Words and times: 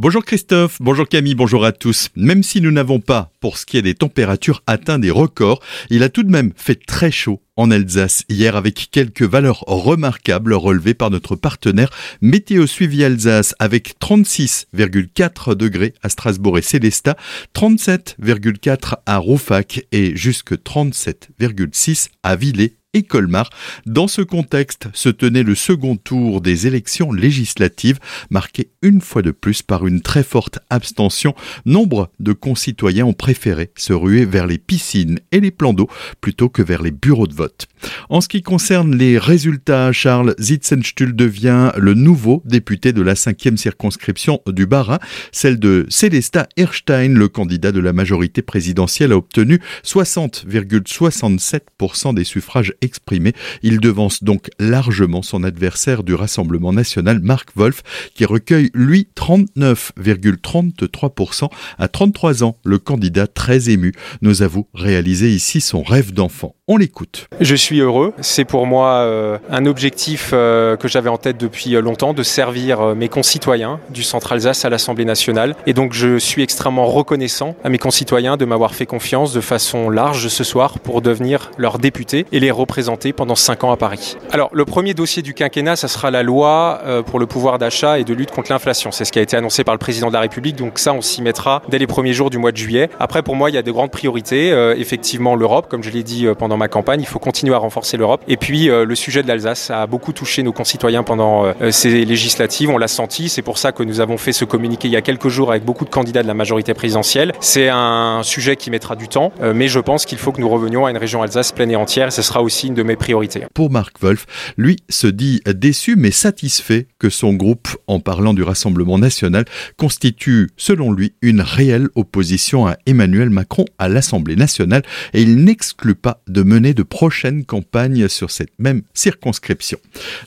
Bonjour 0.00 0.24
Christophe, 0.24 0.76
bonjour 0.78 1.08
Camille, 1.08 1.34
bonjour 1.34 1.64
à 1.64 1.72
tous. 1.72 2.10
Même 2.14 2.44
si 2.44 2.60
nous 2.60 2.70
n'avons 2.70 3.00
pas, 3.00 3.32
pour 3.40 3.58
ce 3.58 3.66
qui 3.66 3.78
est 3.78 3.82
des 3.82 3.96
températures, 3.96 4.62
atteint 4.68 5.00
des 5.00 5.10
records, 5.10 5.60
il 5.90 6.04
a 6.04 6.08
tout 6.08 6.22
de 6.22 6.30
même 6.30 6.52
fait 6.54 6.76
très 6.76 7.10
chaud 7.10 7.42
en 7.56 7.72
Alsace 7.72 8.22
hier 8.28 8.54
avec 8.54 8.90
quelques 8.92 9.24
valeurs 9.24 9.64
remarquables 9.66 10.54
relevées 10.54 10.94
par 10.94 11.10
notre 11.10 11.34
partenaire 11.34 11.90
Météo 12.20 12.68
Suivi 12.68 13.02
Alsace 13.02 13.56
avec 13.58 13.96
36,4 14.00 15.56
degrés 15.56 15.94
à 16.04 16.08
Strasbourg 16.08 16.58
et 16.58 16.62
Célestat, 16.62 17.16
37,4 17.56 18.98
à 19.04 19.18
Roufac 19.18 19.84
et 19.90 20.14
jusque 20.14 20.52
37,6 20.52 22.10
à 22.22 22.36
Villers 22.36 22.77
et 22.94 23.02
Colmar. 23.02 23.50
Dans 23.86 24.08
ce 24.08 24.22
contexte 24.22 24.88
se 24.94 25.10
tenait 25.10 25.42
le 25.42 25.54
second 25.54 25.96
tour 25.96 26.40
des 26.40 26.66
élections 26.66 27.12
législatives, 27.12 27.98
marqué 28.30 28.70
une 28.82 29.02
fois 29.02 29.22
de 29.22 29.30
plus 29.30 29.62
par 29.62 29.86
une 29.86 30.00
très 30.00 30.22
forte 30.22 30.58
abstention. 30.70 31.34
Nombre 31.66 32.10
de 32.18 32.32
concitoyens 32.32 33.04
ont 33.04 33.12
préféré 33.12 33.70
se 33.76 33.92
ruer 33.92 34.24
vers 34.24 34.46
les 34.46 34.56
piscines 34.58 35.20
et 35.32 35.40
les 35.40 35.50
plans 35.50 35.74
d'eau 35.74 35.88
plutôt 36.20 36.48
que 36.48 36.62
vers 36.62 36.82
les 36.82 36.90
bureaux 36.90 37.26
de 37.26 37.34
vote. 37.34 37.66
En 38.08 38.20
ce 38.20 38.28
qui 38.28 38.42
concerne 38.42 38.96
les 38.96 39.18
résultats, 39.18 39.92
Charles 39.92 40.34
Zitzenstuhl 40.40 41.14
devient 41.14 41.70
le 41.76 41.94
nouveau 41.94 42.42
député 42.44 42.92
de 42.92 43.02
la 43.02 43.14
cinquième 43.14 43.56
circonscription 43.56 44.40
du 44.46 44.66
Bas-Rhin, 44.66 44.98
celle 45.32 45.58
de 45.58 45.86
Célesta 45.90 46.48
Erstein, 46.56 47.14
le 47.14 47.28
candidat 47.28 47.72
de 47.72 47.80
la 47.80 47.92
majorité 47.92 48.42
présidentielle, 48.42 49.12
a 49.12 49.16
obtenu 49.16 49.60
60,67% 49.84 52.14
des 52.14 52.24
suffrages 52.24 52.72
exprimés. 52.80 53.34
Il 53.62 53.80
devance 53.80 54.22
donc 54.22 54.48
largement 54.58 55.20
son 55.22 55.44
adversaire 55.44 56.02
du 56.02 56.14
Rassemblement 56.14 56.72
national, 56.72 57.20
Marc 57.20 57.50
Wolf, 57.56 57.82
qui 58.14 58.24
recueille, 58.24 58.70
lui, 58.74 59.08
39,33%. 59.16 61.50
À 61.78 61.88
33 61.88 62.44
ans, 62.44 62.58
le 62.64 62.78
candidat 62.78 63.26
très 63.26 63.70
ému 63.70 63.92
nous 64.22 64.42
avoue 64.42 64.68
réaliser 64.74 65.32
ici 65.32 65.60
son 65.60 65.82
rêve 65.82 66.12
d'enfant. 66.12 66.54
On 66.70 66.76
l'écoute. 66.76 67.28
Je 67.40 67.54
suis 67.54 67.80
heureux. 67.80 68.12
C'est 68.20 68.44
pour 68.44 68.66
moi 68.66 68.96
euh, 68.96 69.38
un 69.50 69.64
objectif 69.64 70.32
euh, 70.34 70.76
que 70.76 70.86
j'avais 70.86 71.08
en 71.08 71.16
tête 71.16 71.38
depuis 71.38 71.74
euh, 71.74 71.80
longtemps, 71.80 72.12
de 72.12 72.22
servir 72.22 72.94
mes 72.94 73.08
concitoyens 73.08 73.80
du 73.88 74.02
Centre 74.02 74.32
Alsace 74.32 74.66
à 74.66 74.68
l'Assemblée 74.68 75.06
nationale. 75.06 75.56
Et 75.66 75.72
donc 75.72 75.94
je 75.94 76.18
suis 76.18 76.42
extrêmement 76.42 76.84
reconnaissant 76.84 77.56
à 77.64 77.70
mes 77.70 77.78
concitoyens 77.78 78.36
de 78.36 78.44
m'avoir 78.44 78.74
fait 78.74 78.84
confiance 78.84 79.32
de 79.32 79.40
façon 79.40 79.88
large 79.88 80.28
ce 80.28 80.44
soir 80.44 80.78
pour 80.78 81.00
devenir 81.00 81.52
leur 81.56 81.78
député 81.78 82.26
et 82.32 82.38
les 82.38 82.50
représenter 82.50 83.14
pendant 83.14 83.34
cinq 83.34 83.64
ans 83.64 83.72
à 83.72 83.78
Paris. 83.78 84.18
Alors 84.30 84.50
le 84.52 84.66
premier 84.66 84.92
dossier 84.92 85.22
du 85.22 85.32
quinquennat, 85.32 85.76
ça 85.76 85.88
sera 85.88 86.10
la 86.10 86.22
loi 86.22 86.82
pour 87.06 87.18
le 87.18 87.24
pouvoir 87.24 87.58
d'achat 87.58 87.98
et 87.98 88.04
de 88.04 88.12
lutte 88.12 88.30
contre 88.30 88.52
l'inflation. 88.52 88.90
C'est 88.92 89.06
ce 89.06 89.12
qui 89.12 89.18
a 89.18 89.22
été 89.22 89.38
annoncé 89.38 89.64
par 89.64 89.74
le 89.74 89.78
président 89.78 90.08
de 90.08 90.12
la 90.12 90.20
République. 90.20 90.56
Donc 90.56 90.78
ça, 90.78 90.92
on 90.92 91.00
s'y 91.00 91.22
mettra 91.22 91.62
dès 91.70 91.78
les 91.78 91.86
premiers 91.86 92.12
jours 92.12 92.28
du 92.28 92.36
mois 92.36 92.52
de 92.52 92.58
juillet. 92.58 92.90
Après, 93.00 93.22
pour 93.22 93.36
moi, 93.36 93.48
il 93.48 93.54
y 93.54 93.58
a 93.58 93.62
de 93.62 93.72
grandes 93.72 93.90
priorités. 93.90 94.50
effectivement, 94.76 95.34
l'Europe, 95.34 95.68
comme 95.70 95.82
je 95.82 95.90
l'ai 95.90 96.02
dit 96.02 96.26
pendant 96.38 96.57
ma 96.58 96.68
campagne. 96.68 97.00
Il 97.00 97.06
faut 97.06 97.18
continuer 97.18 97.54
à 97.54 97.58
renforcer 97.58 97.96
l'Europe. 97.96 98.22
Et 98.28 98.36
puis 98.36 98.68
euh, 98.68 98.84
le 98.84 98.94
sujet 98.94 99.22
de 99.22 99.28
l'Alsace 99.28 99.70
a 99.70 99.86
beaucoup 99.86 100.12
touché 100.12 100.42
nos 100.42 100.52
concitoyens 100.52 101.02
pendant 101.02 101.46
euh, 101.46 101.70
ces 101.70 102.04
législatives. 102.04 102.70
On 102.70 102.78
l'a 102.78 102.88
senti. 102.88 103.28
C'est 103.28 103.42
pour 103.42 103.58
ça 103.58 103.72
que 103.72 103.82
nous 103.82 104.00
avons 104.00 104.18
fait 104.18 104.32
ce 104.32 104.44
communiqué 104.44 104.88
il 104.88 104.92
y 104.92 104.96
a 104.96 105.02
quelques 105.02 105.28
jours 105.28 105.50
avec 105.50 105.64
beaucoup 105.64 105.84
de 105.84 105.90
candidats 105.90 106.22
de 106.22 106.28
la 106.28 106.34
majorité 106.34 106.74
présidentielle. 106.74 107.32
C'est 107.40 107.68
un 107.68 108.20
sujet 108.22 108.56
qui 108.56 108.70
mettra 108.70 108.96
du 108.96 109.08
temps, 109.08 109.32
euh, 109.40 109.54
mais 109.54 109.68
je 109.68 109.80
pense 109.80 110.04
qu'il 110.04 110.18
faut 110.18 110.32
que 110.32 110.40
nous 110.40 110.48
revenions 110.48 110.86
à 110.86 110.90
une 110.90 110.98
région 110.98 111.22
Alsace 111.22 111.52
pleine 111.52 111.70
et 111.70 111.76
entière. 111.76 112.08
Et 112.08 112.10
ce 112.10 112.22
sera 112.22 112.42
aussi 112.42 112.68
une 112.68 112.74
de 112.74 112.82
mes 112.82 112.96
priorités. 112.96 113.46
Pour 113.54 113.70
Marc 113.70 114.00
Wolf, 114.00 114.26
lui 114.56 114.76
se 114.88 115.06
dit 115.06 115.40
déçu 115.46 115.96
mais 115.96 116.10
satisfait 116.10 116.86
que 116.98 117.10
son 117.10 117.32
groupe, 117.34 117.68
en 117.86 118.00
parlant 118.00 118.34
du 118.34 118.42
Rassemblement 118.42 118.98
national, 118.98 119.44
constitue, 119.76 120.50
selon 120.56 120.92
lui, 120.92 121.14
une 121.22 121.40
réelle 121.40 121.88
opposition 121.94 122.66
à 122.66 122.76
Emmanuel 122.86 123.30
Macron 123.30 123.64
à 123.78 123.88
l'Assemblée 123.88 124.36
nationale 124.36 124.82
et 125.14 125.22
il 125.22 125.44
n'exclut 125.44 125.94
pas 125.94 126.20
de 126.28 126.42
mener 126.48 126.74
de 126.74 126.82
prochaines 126.82 127.44
campagnes 127.44 128.08
sur 128.08 128.30
cette 128.30 128.58
même 128.58 128.82
circonscription. 128.94 129.78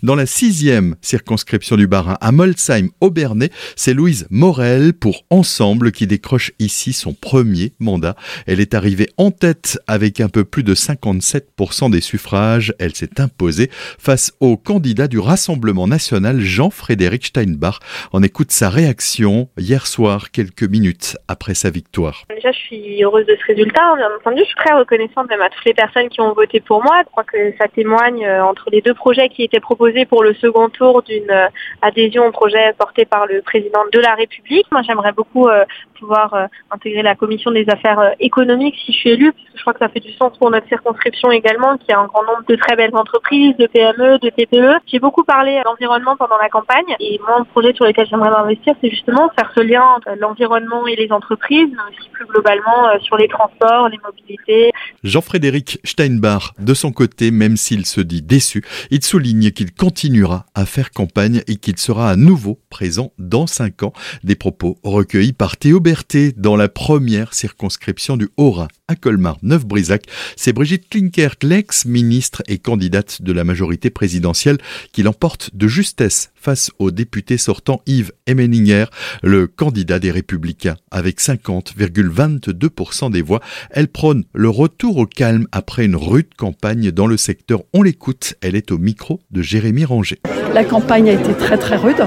Dans 0.03 0.15
la 0.15 0.25
sixième 0.25 0.95
circonscription 1.01 1.75
du 1.75 1.87
Bas-Rhin, 1.87 2.17
à 2.21 2.31
Molsheim-Aubernay, 2.31 3.49
c'est 3.75 3.93
Louise 3.93 4.27
Morel 4.29 4.93
pour 4.93 5.25
Ensemble 5.29 5.91
qui 5.91 6.07
décroche 6.07 6.51
ici 6.59 6.93
son 6.93 7.13
premier 7.13 7.73
mandat. 7.79 8.15
Elle 8.45 8.59
est 8.59 8.75
arrivée 8.75 9.09
en 9.17 9.31
tête 9.31 9.79
avec 9.87 10.21
un 10.21 10.29
peu 10.29 10.43
plus 10.43 10.63
de 10.63 10.75
57% 10.75 11.91
des 11.91 12.01
suffrages. 12.01 12.73
Elle 12.79 12.95
s'est 12.95 13.19
imposée 13.19 13.69
face 13.97 14.31
au 14.39 14.57
candidat 14.57 15.07
du 15.07 15.19
Rassemblement 15.19 15.87
national 15.87 16.39
Jean-Frédéric 16.39 17.27
Steinbach. 17.27 17.79
On 18.13 18.21
écoute 18.21 18.51
sa 18.51 18.69
réaction 18.69 19.49
hier 19.57 19.87
soir, 19.87 20.31
quelques 20.31 20.63
minutes 20.63 21.17
après 21.27 21.55
sa 21.55 21.71
victoire. 21.71 22.25
Déjà, 22.29 22.51
je 22.51 22.59
suis 22.59 23.03
heureuse 23.03 23.25
de 23.25 23.35
ce 23.41 23.45
résultat. 23.47 23.95
Bien 23.97 24.09
entendu, 24.19 24.41
je 24.41 24.45
suis 24.45 24.55
très 24.55 24.73
reconnaissante 24.73 25.29
même 25.29 25.41
à 25.41 25.49
toutes 25.49 25.65
les 25.65 25.73
personnes 25.73 26.09
qui 26.11 26.21
ont 26.21 26.33
voté 26.33 26.59
pour 26.59 26.83
moi. 26.83 27.01
Je 27.05 27.09
crois 27.11 27.23
que 27.23 27.53
ça 27.57 27.67
témoigne 27.67 28.25
euh, 28.25 28.43
entre 28.43 28.69
les 28.71 28.81
deux 28.81 28.93
projets 28.93 29.29
qui 29.29 29.43
étaient 29.43 29.59
proposés 29.59 30.05
pour 30.05 30.23
le 30.23 30.33
second 30.35 30.69
tour 30.69 31.01
d'une 31.01 31.31
euh, 31.31 31.47
adhésion 31.81 32.27
au 32.27 32.31
projet 32.31 32.73
porté 32.77 33.05
par 33.05 33.25
le 33.25 33.41
président 33.41 33.81
de 33.91 33.99
la 33.99 34.13
République. 34.15 34.67
Moi, 34.71 34.81
j'aimerais 34.83 35.13
beaucoup 35.13 35.47
euh, 35.47 35.65
pouvoir 35.99 36.47
intégrer 36.71 37.03
la 37.03 37.13
commission 37.13 37.51
des 37.51 37.69
affaires 37.69 38.15
économiques 38.19 38.75
si 38.83 38.91
je 38.91 38.97
suis 38.97 39.09
élue, 39.11 39.31
parce 39.31 39.45
que 39.45 39.57
je 39.57 39.61
crois 39.61 39.73
que 39.73 39.79
ça 39.79 39.89
fait 39.89 39.99
du 39.99 40.11
sens 40.13 40.35
pour 40.39 40.49
notre 40.49 40.67
circonscription 40.67 41.29
également, 41.29 41.77
qui 41.77 41.91
a 41.91 41.99
un 41.99 42.07
grand 42.07 42.23
nombre 42.23 42.43
de 42.49 42.55
très 42.55 42.75
belles 42.75 42.95
entreprises, 42.95 43.55
de 43.57 43.67
PME, 43.67 44.17
de 44.17 44.29
TPE. 44.29 44.79
J'ai 44.87 44.97
beaucoup 44.97 45.23
parlé 45.23 45.61
d'environnement 45.63 46.15
pendant 46.17 46.39
la 46.41 46.49
campagne, 46.49 46.95
et 46.99 47.19
moi, 47.19 47.37
un 47.39 47.43
projet 47.43 47.73
sur 47.73 47.85
lequel 47.85 48.07
j'aimerais 48.07 48.31
m'investir, 48.31 48.73
c'est 48.81 48.89
justement 48.89 49.29
faire 49.37 49.51
ce 49.53 49.61
lien 49.61 49.83
entre 49.95 50.09
l'environnement 50.17 50.87
et 50.87 50.95
les 50.95 51.11
entreprises, 51.11 51.69
mais 51.69 51.95
aussi 51.95 52.09
plus 52.09 52.25
globalement 52.25 52.99
sur 53.01 53.17
les 53.17 53.27
transports, 53.27 53.87
les 53.89 53.99
mobilités. 54.03 54.71
Jean-Frédéric 55.03 55.77
Steinbach 56.01 56.53
de 56.57 56.73
son 56.73 56.91
côté, 56.91 57.29
même 57.29 57.57
s'il 57.57 57.85
se 57.85 58.01
dit 58.01 58.23
déçu, 58.23 58.63
il 58.89 59.05
souligne 59.05 59.51
qu'il 59.51 59.71
continuera 59.71 60.47
à 60.55 60.65
faire 60.65 60.89
campagne 60.89 61.43
et 61.45 61.57
qu'il 61.57 61.77
sera 61.77 62.09
à 62.09 62.15
nouveau 62.15 62.59
présent 62.71 63.13
dans 63.19 63.45
cinq 63.45 63.83
ans. 63.83 63.93
Des 64.23 64.33
propos 64.33 64.79
recueillis 64.83 65.33
par 65.33 65.57
Théo 65.57 65.79
Berthet 65.79 66.33
dans 66.35 66.55
la 66.55 66.69
première 66.69 67.35
circonscription 67.35 68.17
du 68.17 68.29
Haut-Rhin 68.37 68.67
Colmar-Neuf-Brisac. 68.95 70.03
C'est 70.35 70.53
Brigitte 70.53 70.89
Klinkert, 70.89 71.35
l'ex-ministre 71.43 72.41
et 72.47 72.57
candidate 72.57 73.21
de 73.21 73.31
la 73.31 73.43
majorité 73.43 73.89
présidentielle, 73.89 74.57
qui 74.91 75.03
l'emporte 75.03 75.51
de 75.53 75.67
justesse 75.67 76.31
face 76.35 76.71
au 76.79 76.91
député 76.91 77.37
sortant 77.37 77.81
Yves 77.85 78.11
Emeninger, 78.27 78.85
le 79.21 79.47
candidat 79.47 79.99
des 79.99 80.11
Républicains, 80.11 80.77
avec 80.89 81.19
50,22% 81.19 83.11
des 83.11 83.21
voix. 83.21 83.41
Elle 83.69 83.87
prône 83.87 84.23
le 84.33 84.49
retour 84.49 84.97
au 84.97 85.05
calme 85.05 85.47
après 85.51 85.85
une 85.85 85.95
rude 85.95 86.33
campagne 86.35 86.91
dans 86.91 87.07
le 87.07 87.17
secteur. 87.17 87.61
On 87.73 87.83
l'écoute, 87.83 88.35
elle 88.41 88.55
est 88.55 88.71
au 88.71 88.77
micro 88.77 89.21
de 89.31 89.41
Jérémy 89.41 89.85
Ranger. 89.85 90.19
La 90.53 90.63
campagne 90.63 91.09
a 91.09 91.13
été 91.13 91.33
très 91.33 91.57
très 91.57 91.77
rude 91.77 92.03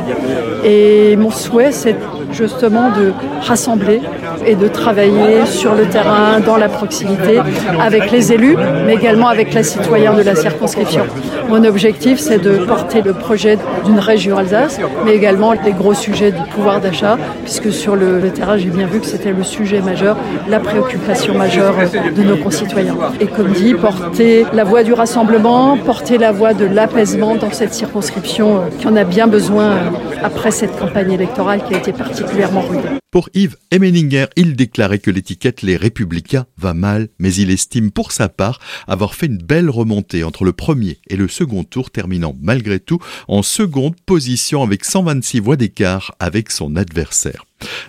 et 0.64 1.16
mon 1.16 1.30
souhait 1.30 1.72
c'est 1.72 1.96
justement 2.32 2.90
de 2.90 3.12
rassembler 3.40 4.00
et 4.46 4.54
de 4.54 4.68
travailler 4.68 5.46
sur 5.46 5.74
le 5.74 5.86
terrain, 5.86 6.40
dans 6.40 6.56
la 6.56 6.68
proximité, 6.74 7.40
avec 7.80 8.10
les 8.10 8.32
élus, 8.32 8.56
mais 8.86 8.94
également 8.94 9.28
avec 9.28 9.54
les 9.54 9.62
citoyens 9.62 10.14
de 10.14 10.22
la 10.22 10.34
circonscription. 10.34 11.04
Mon 11.48 11.64
objectif, 11.64 12.18
c'est 12.18 12.38
de 12.38 12.64
porter 12.64 13.02
le 13.02 13.12
projet 13.12 13.58
d'une 13.84 13.98
région 13.98 14.38
Alsace, 14.38 14.78
mais 15.04 15.14
également 15.14 15.52
les 15.52 15.72
gros 15.72 15.94
sujets 15.94 16.32
du 16.32 16.42
pouvoir 16.54 16.80
d'achat, 16.80 17.18
puisque 17.44 17.72
sur 17.72 17.96
le, 17.96 18.30
terrain, 18.30 18.56
j'ai 18.56 18.70
bien 18.70 18.86
vu 18.86 19.00
que 19.00 19.06
c'était 19.06 19.32
le 19.32 19.42
sujet 19.42 19.80
majeur, 19.80 20.16
la 20.48 20.60
préoccupation 20.60 21.34
majeure 21.34 21.74
de 22.16 22.22
nos 22.22 22.36
concitoyens. 22.36 22.96
Et 23.20 23.26
comme 23.26 23.52
dit, 23.52 23.74
porter 23.74 24.46
la 24.52 24.64
voie 24.64 24.82
du 24.82 24.92
rassemblement, 24.92 25.76
porter 25.76 26.18
la 26.18 26.32
voie 26.32 26.54
de 26.54 26.66
l'apaisement 26.66 27.34
dans 27.36 27.52
cette 27.52 27.74
circonscription 27.74 28.62
qui 28.78 28.86
en 28.86 28.96
a 28.96 29.04
bien 29.04 29.26
besoin 29.26 29.74
après 30.22 30.50
cette 30.50 30.76
campagne 30.78 31.12
électorale 31.12 31.60
qui 31.66 31.74
a 31.74 31.78
été 31.78 31.92
particulièrement 31.92 32.62
rude. 32.62 33.03
Pour 33.14 33.30
Yves 33.32 33.56
Emeninger, 33.70 34.26
il 34.34 34.56
déclarait 34.56 34.98
que 34.98 35.12
l'étiquette 35.12 35.62
Les 35.62 35.76
Républicains 35.76 36.46
va 36.58 36.74
mal, 36.74 37.10
mais 37.20 37.32
il 37.32 37.52
estime 37.52 37.92
pour 37.92 38.10
sa 38.10 38.28
part 38.28 38.58
avoir 38.88 39.14
fait 39.14 39.26
une 39.26 39.38
belle 39.38 39.70
remontée 39.70 40.24
entre 40.24 40.44
le 40.44 40.52
premier 40.52 40.98
et 41.06 41.14
le 41.14 41.28
second 41.28 41.62
tour, 41.62 41.92
terminant 41.92 42.36
malgré 42.42 42.80
tout 42.80 42.98
en 43.28 43.44
seconde 43.44 43.94
position 44.04 44.64
avec 44.64 44.84
126 44.84 45.38
voix 45.38 45.54
d'écart 45.54 46.16
avec 46.18 46.50
son 46.50 46.74
adversaire. 46.74 47.44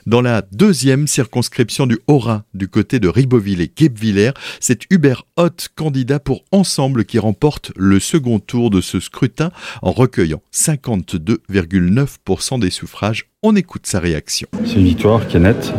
Dans 0.05 0.21
la 0.21 0.43
deuxième 0.51 1.07
circonscription 1.07 1.87
du 1.87 1.97
Haut-Rhin, 2.07 2.43
du 2.53 2.67
côté 2.67 2.99
de 2.99 3.07
Ribeauvillé 3.07 3.63
et 3.63 3.71
Guebwiller, 3.75 4.31
c'est 4.59 4.81
Hubert 4.91 5.23
Hott, 5.37 5.69
candidat 5.75 6.19
pour 6.19 6.43
Ensemble, 6.51 7.05
qui 7.05 7.17
remporte 7.19 7.71
le 7.75 7.99
second 7.99 8.39
tour 8.39 8.69
de 8.69 8.81
ce 8.81 8.99
scrutin 8.99 9.51
en 9.81 9.91
recueillant 9.91 10.41
52,9% 10.53 12.59
des 12.59 12.69
suffrages. 12.69 13.25
On 13.43 13.55
écoute 13.55 13.85
sa 13.85 13.99
réaction. 13.99 14.47
C'est 14.65 14.75
une 14.75 14.85
victoire 14.85 15.27
qui 15.27 15.37
est 15.37 15.39
nette 15.39 15.71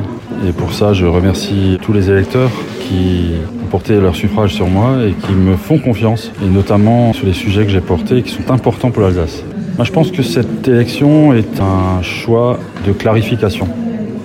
et 0.46 0.52
pour 0.52 0.72
ça 0.72 0.92
je 0.92 1.04
remercie 1.04 1.78
tous 1.82 1.92
les 1.92 2.08
électeurs 2.10 2.52
qui 2.80 3.32
ont 3.62 3.66
porté 3.66 4.00
leur 4.00 4.14
suffrage 4.14 4.54
sur 4.54 4.68
moi 4.68 5.04
et 5.04 5.14
qui 5.14 5.32
me 5.32 5.56
font 5.56 5.78
confiance 5.78 6.30
et 6.44 6.48
notamment 6.48 7.12
sur 7.12 7.26
les 7.26 7.32
sujets 7.32 7.64
que 7.64 7.72
j'ai 7.72 7.80
portés 7.80 8.22
qui 8.22 8.30
sont 8.30 8.48
importants 8.50 8.92
pour 8.92 9.02
l'Alsace. 9.02 9.42
Je 9.82 9.90
pense 9.92 10.10
que 10.10 10.22
cette 10.22 10.66
élection 10.68 11.32
est 11.32 11.60
un 11.60 12.02
choix 12.02 12.58
de 12.86 12.92
clarification, 12.92 13.68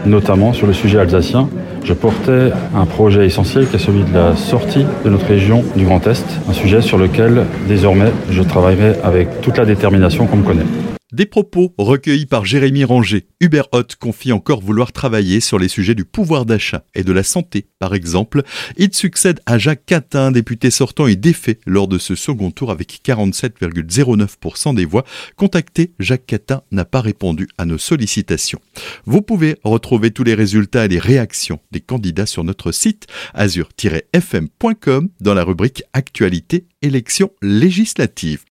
notamment 0.05 0.53
sur 0.53 0.67
le 0.67 0.73
sujet 0.73 0.99
alsacien. 0.99 1.49
Je 1.83 1.93
portais 1.93 2.51
un 2.75 2.85
projet 2.85 3.25
essentiel 3.25 3.67
qui 3.67 3.75
est 3.75 3.79
celui 3.79 4.03
de 4.03 4.13
la 4.13 4.35
sortie 4.35 4.85
de 5.03 5.09
notre 5.09 5.25
région 5.25 5.63
du 5.75 5.85
Grand 5.85 6.05
Est, 6.07 6.25
un 6.49 6.53
sujet 6.53 6.81
sur 6.81 6.97
lequel 6.97 7.43
désormais 7.67 8.11
je 8.29 8.43
travaillerai 8.43 8.93
avec 9.03 9.41
toute 9.41 9.57
la 9.57 9.65
détermination 9.65 10.25
qu'on 10.27 10.37
me 10.37 10.43
connaît. 10.43 10.65
Des 11.11 11.25
propos 11.25 11.73
recueillis 11.77 12.25
par 12.25 12.45
Jérémy 12.45 12.85
Ranger. 12.85 13.27
Hubert 13.41 13.67
Hott 13.73 13.97
confie 13.97 14.31
encore 14.31 14.61
vouloir 14.61 14.93
travailler 14.93 15.41
sur 15.41 15.59
les 15.59 15.67
sujets 15.67 15.93
du 15.93 16.05
pouvoir 16.05 16.45
d'achat 16.45 16.85
et 16.95 17.03
de 17.03 17.11
la 17.11 17.23
santé, 17.23 17.67
par 17.79 17.93
exemple. 17.93 18.43
Il 18.77 18.93
succède 18.93 19.41
à 19.45 19.57
Jacques 19.57 19.85
Catin, 19.85 20.31
député 20.31 20.71
sortant 20.71 21.07
et 21.07 21.17
défait 21.17 21.59
lors 21.65 21.89
de 21.89 21.97
ce 21.97 22.15
second 22.15 22.49
tour 22.49 22.71
avec 22.71 23.01
47,09% 23.03 24.73
des 24.73 24.85
voix. 24.85 25.03
Contacté, 25.35 25.91
Jacques 25.99 26.27
Catin 26.27 26.61
n'a 26.71 26.85
pas 26.85 27.01
répondu 27.01 27.49
à 27.57 27.65
nos 27.65 27.77
sollicitations. 27.77 28.61
Vous 29.05 29.21
pouvez 29.21 29.57
retrouver 29.65 30.11
tous 30.11 30.23
les 30.23 30.33
résultats 30.33 30.85
et 30.85 30.87
les 30.87 30.99
réactions 30.99 31.59
des 31.71 31.81
candidats 31.81 32.25
sur 32.25 32.45
notre 32.45 32.71
site 32.71 33.07
azur-fm.com 33.33 35.09
dans 35.19 35.33
la 35.33 35.43
rubrique 35.43 35.83
Actualité 35.91 36.67
élections 36.81 37.31
législatives. 37.41 38.43